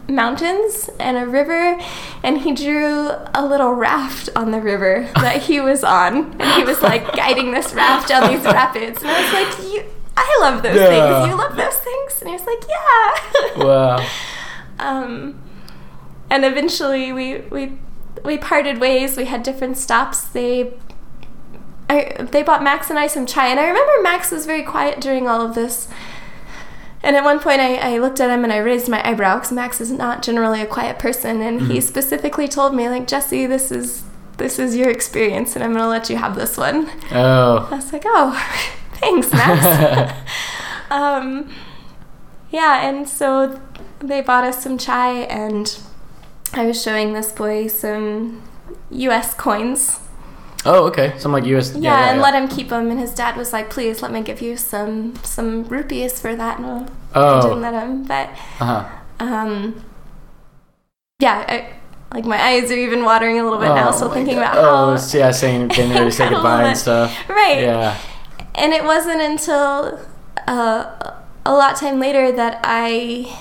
[0.09, 1.79] mountains and a river,
[2.22, 6.37] and he drew a little raft on the river that he was on.
[6.38, 9.03] And he was like guiding this raft down these rapids.
[9.03, 9.83] And I was like, you.
[10.16, 10.88] I love those Yeah.
[11.22, 11.29] things.
[11.29, 12.20] You love those things?
[12.20, 13.64] And he was like, Yeah.
[13.64, 14.07] Wow.
[14.79, 15.40] Um,
[16.31, 17.79] and eventually we we
[18.24, 19.16] we parted ways.
[19.16, 20.22] We had different stops.
[20.22, 20.72] They
[21.88, 25.00] I, they bought Max and I some chai, and I remember Max was very quiet
[25.00, 25.87] during all of this.
[27.03, 29.53] And at one point, I, I looked at him and I raised my eyebrow because
[29.53, 33.70] Max is not generally a quiet person, and he specifically told me, like, Jesi, this
[33.70, 34.05] is
[34.38, 36.90] this is your experience, and I'm gonna let you have this one.
[37.12, 37.68] Oh.
[37.70, 38.33] I was like, oh,
[39.00, 40.14] thanks, Max.
[40.90, 41.52] um,
[42.50, 43.61] yeah, and so
[44.00, 45.78] they bought us some chai, and
[46.52, 48.42] I was showing this boy some
[48.90, 49.35] U.S.
[49.35, 50.00] coins.
[50.66, 51.12] Oh, okay.
[51.18, 51.74] Some like US.
[51.76, 52.90] Yeah, and let him keep them.
[52.90, 56.59] And his dad was like, "Please let me give you some some rupees for that."
[56.61, 57.61] No, I didn't Oh.
[57.61, 58.04] let him.
[58.04, 58.30] But
[58.61, 58.85] Uh-huh.
[59.20, 59.85] um,
[61.18, 64.37] yeah, I, like my eyes are even watering a little bit now, Oh still thinking
[64.37, 64.52] God.
[64.52, 65.18] about Oh, how.
[65.18, 67.12] yeah, saying getting ready to say goodbye and stuff.
[67.28, 67.61] Right.
[67.61, 67.98] Yeah.
[68.54, 70.00] And it wasn't until
[70.46, 71.12] uh,
[71.44, 73.36] a lot time later that I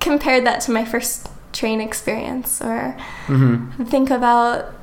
[0.00, 3.84] compared that to my first train experience, or Mm-hmm.
[3.84, 4.74] think about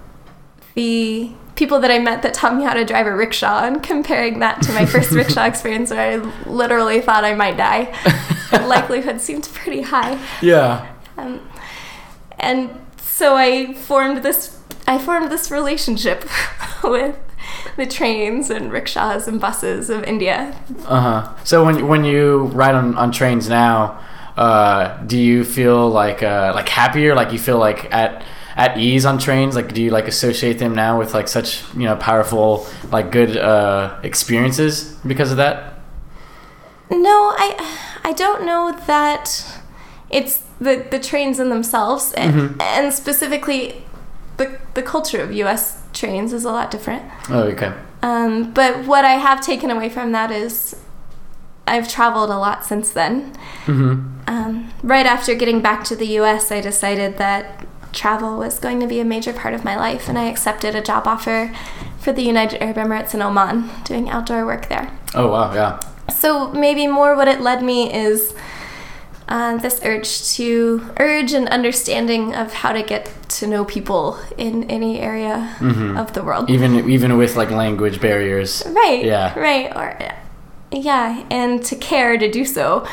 [0.73, 4.39] the people that I met that taught me how to drive a rickshaw and comparing
[4.39, 6.15] that to my first rickshaw experience where I
[6.49, 7.93] literally thought I might die.
[8.51, 10.17] the likelihood seemed pretty high.
[10.41, 10.87] Yeah.
[11.17, 11.41] Um,
[12.39, 16.23] and so I formed this I formed this relationship
[16.83, 17.17] with
[17.77, 20.55] the trains and rickshaws and buses of India.
[20.85, 21.35] Uh huh.
[21.43, 23.99] So when when you ride on, on trains now,
[24.37, 27.15] uh, do you feel like uh, like happier?
[27.15, 28.23] Like you feel like at
[28.55, 29.55] at ease on trains?
[29.55, 33.37] Like do you like associate them now with like such you know powerful like good
[33.37, 35.79] uh, experiences because of that?
[36.89, 39.59] No, I I don't know that
[40.09, 43.83] it's the the trains in themselves and, and specifically
[44.37, 47.03] the the culture of US trains is a lot different.
[47.29, 47.73] Oh, okay.
[48.01, 50.75] Um, but what I have taken away from that is
[51.67, 53.33] I've traveled a lot since then.
[53.65, 54.11] Mm-hmm.
[54.27, 58.87] Um, right after getting back to the US, I decided that travel was going to
[58.87, 61.53] be a major part of my life, and I accepted a job offer
[61.99, 64.91] for the United Arab Emirates in Oman, doing outdoor work there.
[65.13, 65.79] Oh wow, yeah.
[66.09, 68.33] So maybe more what it led me is
[69.27, 74.69] uh, this urge to urge an understanding of how to get to know people in
[74.69, 75.55] any area
[75.97, 76.49] of the world.
[76.49, 78.63] Even even with like language barriers.
[78.67, 79.03] Right.
[79.03, 79.37] Yeah.
[79.37, 79.75] Right.
[79.75, 79.97] Or
[80.71, 82.87] yeah, and to care to do so.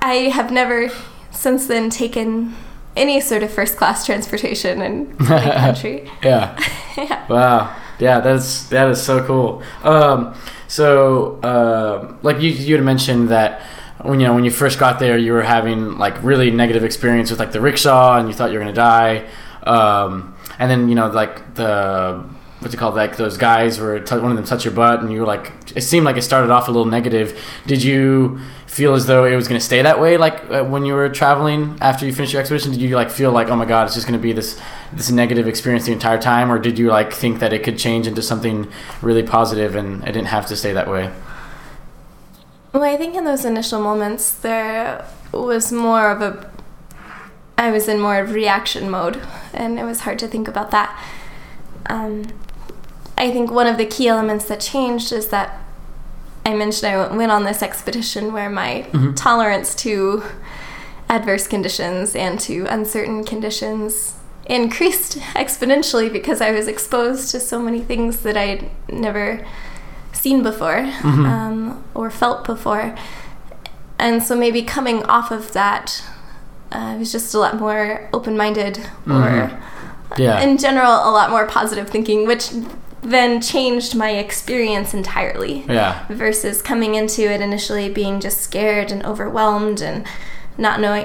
[0.00, 0.90] I have never
[1.30, 2.54] since then taken
[2.96, 6.10] any sort of first class transportation in any country.
[6.22, 6.56] Yeah.
[6.96, 7.26] yeah.
[7.28, 7.76] Wow.
[7.98, 9.62] Yeah, that's that is so cool.
[9.82, 10.34] Um,
[10.68, 13.60] so, uh, like you you had mentioned that
[14.02, 17.30] when you know when you first got there, you were having like really negative experience
[17.30, 19.24] with like the rickshaw, and you thought you were gonna die.
[19.64, 22.24] Um, and then you know like the
[22.60, 22.94] what's it called?
[22.94, 25.52] Like those guys were t- one of them touched your butt, and you were like
[25.74, 27.38] it seemed like it started off a little negative.
[27.66, 30.16] Did you feel as though it was gonna stay that way?
[30.16, 33.32] Like uh, when you were traveling after you finished your expedition, did you like feel
[33.32, 34.60] like oh my god, it's just gonna be this
[34.92, 38.06] this negative experience the entire time, or did you like think that it could change
[38.06, 38.70] into something
[39.02, 41.12] really positive and it didn't have to stay that way?
[42.72, 46.53] Well, I think in those initial moments there was more of a
[47.56, 50.98] I was in more of reaction mode, and it was hard to think about that.
[51.86, 52.26] Um,
[53.16, 55.60] I think one of the key elements that changed is that
[56.44, 58.82] I mentioned I went on this expedition where my
[59.16, 60.22] tolerance to
[61.08, 67.80] adverse conditions and to uncertain conditions increased exponentially because I was exposed to so many
[67.80, 69.46] things that I'd never
[70.12, 72.94] seen before um, or felt before.
[73.98, 76.02] And so maybe coming off of that,
[76.74, 79.50] I was just a lot more open minded or
[80.16, 80.40] Yeah.
[80.40, 82.50] in general a lot more positive thinking which
[83.02, 86.06] then changed my experience entirely yeah.
[86.08, 90.06] versus coming into it initially being just scared and overwhelmed and
[90.56, 91.04] not knowing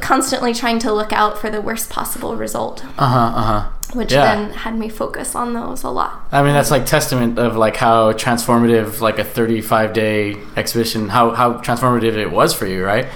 [0.00, 3.18] constantly trying to look out for the worst possible result Uh huh.
[3.18, 3.68] Uh huh.
[3.94, 4.24] which Yeah.
[4.34, 7.76] then had me focus on those a lot I mean, that's like testament of like
[7.76, 13.06] how transformative like a 35 day exhibition, how, how transformative it was for you, right?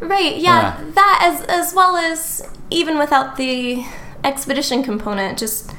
[0.00, 0.90] Right yeah, Yeah.
[0.94, 3.84] that as as well as even without the
[4.24, 5.72] expedition component just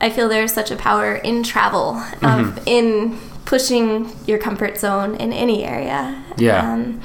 [0.00, 2.58] i feel there's such a power in travel of Mm-hmm.
[2.66, 6.72] in pushing your comfort zone in any area Yeah.
[6.72, 7.00] um,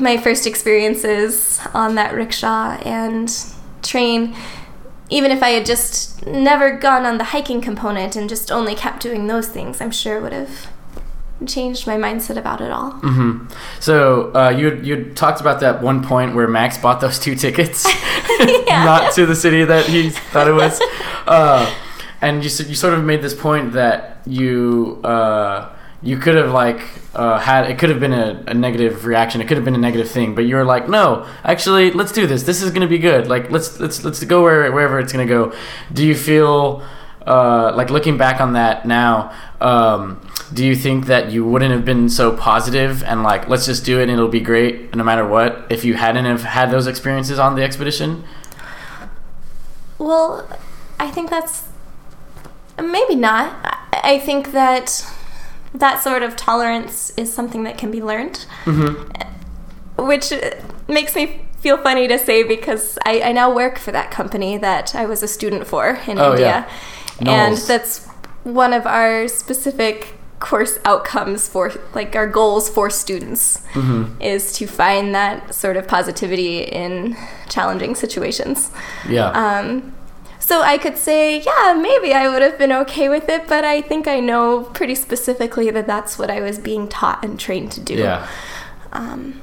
[0.00, 3.32] my first experiences on that rickshaw and
[3.82, 4.34] train
[5.08, 9.00] even if i had just never gone on the hiking component and just only kept
[9.02, 10.66] doing those things i'm sure would have
[11.46, 13.46] changed my mindset about it all hmm
[13.80, 17.84] So uh, you you talked about that one point where Max bought those two tickets,
[18.68, 20.80] not to the city that he thought it was,
[21.26, 21.72] uh,
[22.20, 26.80] and you you sort of made this point that you uh, you could have like
[27.14, 29.40] uh, had it could have been a, a negative reaction.
[29.40, 32.26] It could have been a negative thing, but you were like, no, actually, let's do
[32.26, 32.42] this.
[32.42, 33.28] This is gonna be good.
[33.28, 35.52] Like let's let's let's go where, wherever it's gonna go.
[35.92, 36.82] Do you feel
[37.26, 39.32] uh, like looking back on that now?
[39.60, 40.20] Um,
[40.52, 43.98] do you think that you wouldn't have been so positive and like let's just do
[44.00, 47.38] it and it'll be great no matter what if you hadn't have had those experiences
[47.38, 48.24] on the expedition?
[49.98, 50.48] Well,
[50.98, 51.64] I think that's
[52.78, 53.78] maybe not.
[53.92, 55.06] I- think that
[55.74, 60.04] that sort of tolerance is something that can be learned, Mm-hmm.
[60.06, 60.32] which
[60.88, 64.94] makes me feel funny to say because I, I now work for that company that
[64.94, 66.46] I was a student for in Oh, India.
[66.46, 66.70] yeah.
[67.20, 68.06] And that's
[68.44, 74.20] one of our specific course outcomes for like our goals for students Mm-hmm.
[74.20, 77.16] is to find that sort of positivity in
[77.48, 78.70] challenging situations.
[79.08, 79.28] Yeah.
[79.30, 79.94] Um,
[80.40, 83.80] so I could say, yeah, maybe I would have been okay with it, but I
[83.80, 87.80] think I know pretty specifically that that's what I was being taught and trained to
[87.80, 87.94] do.
[87.94, 88.28] yeah.
[88.92, 89.40] Um,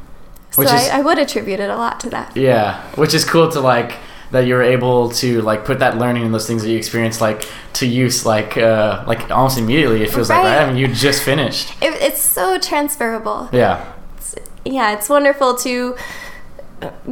[0.52, 2.36] so Which I, I would attribute it a lot to that.
[2.36, 3.94] Yeah, which is cool to like
[4.32, 7.48] that you're able to like put that learning and those things that you experienced like
[7.74, 10.04] to use like uh like almost immediately.
[10.04, 10.58] It feels like Right.
[10.58, 10.64] right.
[10.64, 11.72] I mean, you just finished.
[11.82, 13.50] It, it's so transferable.
[13.52, 13.92] Yeah.
[14.18, 15.96] It's, yeah, it's wonderful to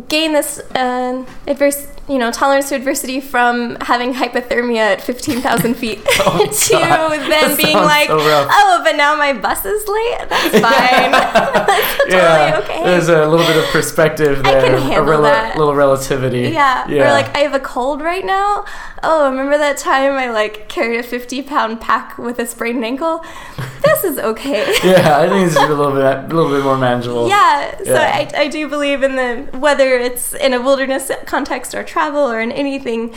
[0.07, 5.99] gain this uh, adverse, you know, tolerance to adversity from having hypothermia at 15,000 feet
[6.21, 7.11] Oh, to God.
[7.11, 10.29] then That being like, so oh, but now my bus is late?
[10.29, 11.11] That's fine.
[11.11, 12.61] That's totally yeah.
[12.63, 12.83] okay.
[12.83, 14.57] There's a little bit of perspective there.
[14.57, 15.57] I can a handle that.
[15.57, 16.49] little relativity.
[16.49, 16.87] Yeah.
[16.87, 17.07] Yeah.
[17.09, 18.63] Or like I have a cold right now.
[19.03, 23.23] Oh, remember that time I like carried a 50 pound pack with a sprained ankle?
[23.83, 24.65] This is okay.
[24.83, 27.27] yeah, I think is a little bit a little bit more manageable.
[27.29, 28.27] Yeah, so Yeah.
[28.35, 32.41] I, I do believe in the whether it's in a wilderness context or travel or
[32.41, 33.13] in anything,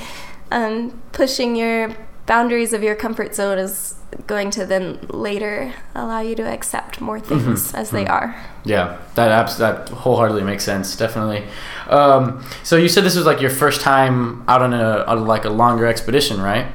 [0.51, 1.97] um, pushing your
[2.31, 3.97] boundaries of your comfort zone is
[4.29, 8.37] going to then later allow you to accept more things as they are.
[8.65, 10.95] Yeah, that abs- that wholeheartedly makes sense.
[10.95, 11.43] Definitely.
[11.89, 15.45] Um, so you said this was like your first time out on a on like
[15.45, 16.67] a longer expedition, right?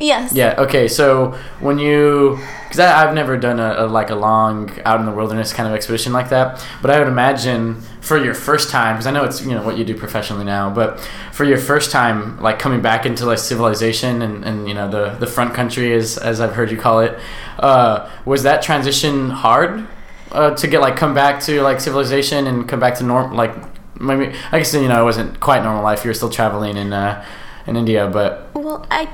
[0.00, 0.32] Yes.
[0.32, 0.54] Yeah.
[0.58, 0.86] Okay.
[0.86, 5.12] So when you, because I've never done a, a like a long out in the
[5.12, 9.06] wilderness kind of expedition like that, but I would imagine for your first time, because
[9.06, 11.00] I know it's you know what you do professionally now, but
[11.32, 15.10] for your first time, like coming back into like civilization and, and you know the
[15.18, 17.18] the front country as as I've heard you call it,
[17.58, 19.86] uh, was that transition hard
[20.32, 23.54] uh, to get like come back to like civilization and come back to norm like
[24.00, 26.04] maybe I guess you know it wasn't quite normal life.
[26.04, 27.24] You were still traveling in uh,
[27.66, 29.08] in India, but Well, I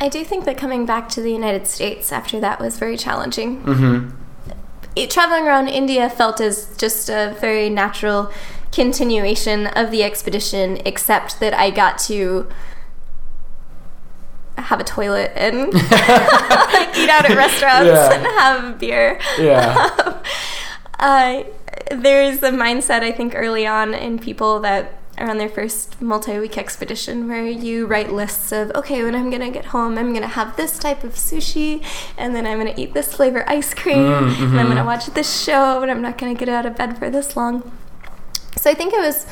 [0.00, 3.60] I do think that coming back to the United States after that was very challenging.
[3.62, 4.10] hmm
[4.94, 8.32] it, traveling around India felt as just a very natural
[8.72, 12.48] continuation of the expedition, except that I got to
[14.56, 15.82] have a toilet and like,
[16.96, 18.12] eat out at restaurants Yeah.
[18.14, 19.20] and have beer.
[19.38, 20.22] Yeah.
[20.98, 21.42] uh,
[21.90, 26.58] there's a mindset I think early on in people that are on their first multi-week
[26.58, 30.56] expedition where you write lists of okay when i'm gonna get home i'm gonna have
[30.56, 31.82] this type of sushi
[32.18, 35.42] and then i'm gonna eat this flavor ice cream Mm, and i'm gonna watch this
[35.42, 37.62] show and i'm not gonna get out of bed for this long
[38.56, 39.26] so i think it was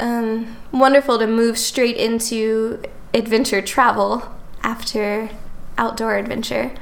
[0.00, 2.82] um, wonderful to move straight into
[3.14, 4.22] adventure travel
[4.62, 5.30] after
[5.78, 6.72] outdoor adventure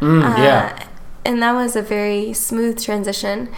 [0.00, 0.86] Mm, uh, yeah.
[1.26, 3.50] and that was a very smooth transition.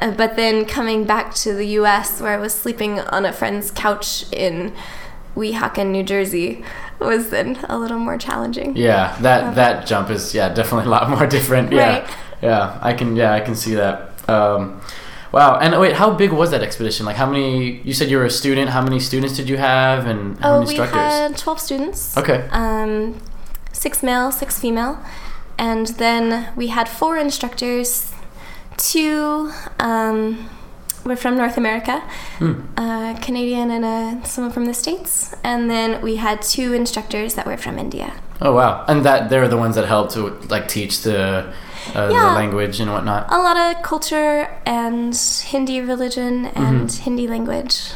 [0.00, 3.70] Uh, but then coming back to the US, where I was sleeping on a friend's
[3.70, 4.72] couch in
[5.36, 6.64] Weehawken, New Jersey,
[6.98, 8.76] was then a little more challenging.
[8.76, 11.72] Yeah, that that jump is yeah definitely a lot more different.
[11.72, 12.10] Yeah, Right.
[12.42, 14.10] yeah, I can yeah I can see that.
[14.28, 14.80] Um,
[15.32, 17.06] wow, and wait, how big was that expedition?
[17.06, 17.80] Like, how many?
[17.82, 18.70] You said you were a student.
[18.70, 22.16] How many students did you have, and how Oh, many we had 12 students.
[22.16, 22.48] Okay.
[22.50, 23.18] Um,
[23.72, 24.98] six male, six female.
[25.58, 28.12] And then we had four instructors.
[28.76, 30.48] Two um,
[31.04, 32.02] were from North America,
[32.76, 35.34] a Canadian and a, someone from the States.
[35.44, 38.14] And then we had two instructors that were from India.
[38.40, 41.52] Oh wow, and that they're the ones that helped to like teach the
[41.94, 43.26] uh, the language and whatnot.
[43.30, 47.02] A lot of culture and Hindi religion and Mm-hmm.
[47.02, 47.92] Hindi language.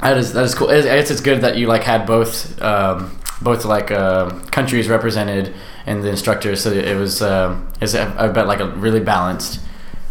[0.00, 0.70] That is that is cool.
[0.70, 5.54] I guess it's good that you like had both um, both like uh, countries represented
[5.86, 9.60] in the instructors, so it was um, is a, bet like a really balanced.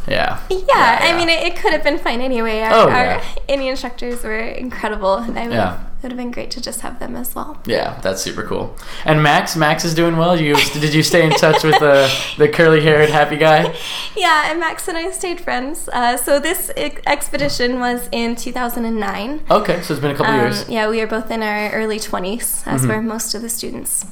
[0.08, 0.40] Yeah.
[0.50, 1.00] Yeah, yeah.
[1.02, 2.62] I mean, it, it could have been fine anyway.
[2.62, 3.24] Our, Oh, our yeah.
[3.48, 5.16] Indian instructors were incredible.
[5.18, 5.84] and I would, Yeah.
[6.00, 7.62] It would have been great to just have them as well.
[7.66, 8.74] Yeah, that's super cool.
[9.04, 10.40] And Max, Max is doing well.
[10.40, 13.76] You did you stay in touch with the the curly haired happy guy?
[14.16, 15.90] Yeah, and Max and I stayed friends.
[15.92, 19.42] Uh, so this ex- expedition was in 2009.
[19.52, 20.68] Okay, so it's been a couple Um, years.
[20.70, 22.88] Yeah, we were both in our early 20s, as Mhm.
[22.88, 24.06] were most of the students.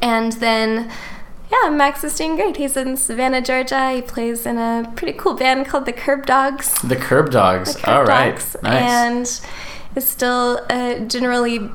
[0.00, 0.88] And then
[1.52, 2.56] Yeah, Max is doing great.
[2.56, 3.90] He's in Savannah, Georgia.
[3.92, 6.80] He plays in a pretty cool band called the Curb Dogs.
[6.82, 7.74] The Curb Dogs.
[7.74, 8.30] The Curb All right.
[8.30, 8.56] Dogs.
[8.62, 8.82] Nice.
[8.82, 9.40] And
[9.96, 11.68] is still a generally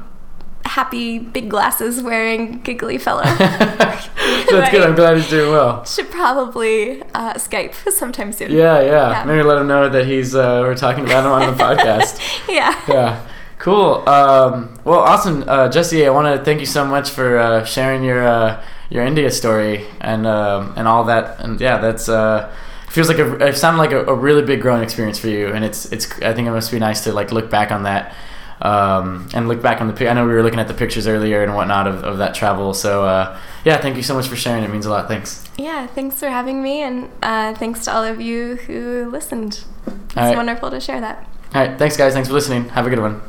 [0.65, 3.23] happy, big glasses wearing, giggly fellow.
[3.37, 4.81] That's good.
[4.83, 5.85] I'm glad he's doing well.
[5.85, 8.51] Should probably uh, Skype sometime soon.
[8.51, 9.23] Yeah, yeah, Yeah.
[9.25, 12.19] Maybe let him know that he's uh, we're talking about him on the podcast.
[12.49, 12.79] Yeah.
[12.87, 13.27] Yeah.
[13.59, 14.07] Cool.
[14.07, 16.05] Um, well, awesome, uh, Jesi.
[16.05, 19.85] I want to thank you so much for uh, sharing your uh, your India story
[20.01, 21.39] and um, and all that.
[21.39, 22.53] And yeah, that's uh,
[22.89, 25.47] feels like a it sounded like a, a really big growing experience for you.
[25.47, 28.15] And it's it's I think it must be nice to like look back on that
[28.61, 30.09] um, and look back on the.
[30.09, 32.73] I know we were looking at the pictures earlier and whatnot of, of that travel.
[32.73, 34.63] So uh, yeah, thank you so much for sharing.
[34.63, 35.07] It means a lot.
[35.07, 35.47] Thanks.
[35.57, 39.63] Yeah, thanks for having me, and uh, thanks to all of you who listened.
[39.85, 40.35] It's right.
[40.35, 41.27] wonderful to share that.
[41.53, 41.77] All right.
[41.77, 42.13] Thanks, guys.
[42.13, 42.69] Thanks for listening.
[42.69, 43.21] Have a good one.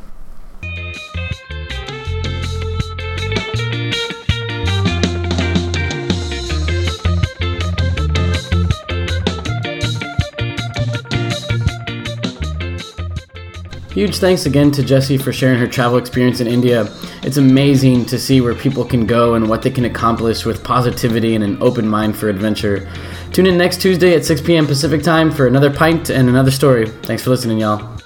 [13.99, 16.87] Huge thanks again to Jesi for sharing her travel experience in India.
[17.21, 21.35] It's amazing to see where people can go and what they can accomplish with positivity
[21.35, 22.89] and an open mind for adventure.
[23.33, 24.65] Tune in next Tuesday at 6 p.m.
[24.67, 26.87] Pacific time for another pint and another story.
[26.87, 27.98] Thanks for listening, y'all.